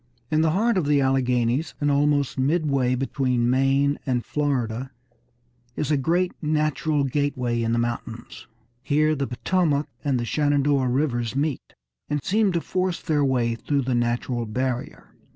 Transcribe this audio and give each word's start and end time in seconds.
In 0.31 0.41
the 0.41 0.49
heart 0.49 0.79
of 0.79 0.87
the 0.87 0.99
Alleghanies, 0.99 1.75
and 1.79 1.91
almost 1.91 2.35
midway 2.39 2.95
between 2.95 3.47
Maine 3.51 3.99
and 4.03 4.25
Florida, 4.25 4.89
is 5.75 5.91
a 5.91 5.95
great 5.95 6.33
natural 6.41 7.03
gateway 7.03 7.61
in 7.61 7.71
the 7.71 7.77
mountains. 7.77 8.47
Here 8.81 9.13
the 9.13 9.27
Potomac 9.27 9.85
and 10.03 10.19
the 10.19 10.25
Shenandoah 10.25 10.87
Rivers 10.87 11.35
meet, 11.35 11.75
and 12.09 12.19
seem 12.23 12.51
to 12.53 12.61
force 12.61 12.99
their 12.99 13.23
way 13.23 13.53
through 13.53 13.83
the 13.83 13.93
natural 13.93 14.47
barrier. 14.47 15.13